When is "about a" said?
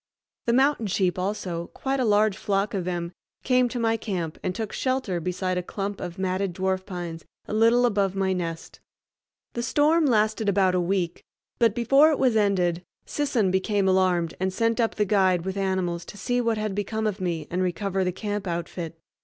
10.49-10.81